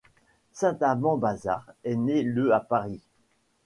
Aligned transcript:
Saint-Amand 0.51 1.15
Bazard 1.17 1.71
est 1.83 1.95
né 1.95 2.23
le 2.23 2.55
à 2.55 2.59
Paris. 2.59 3.01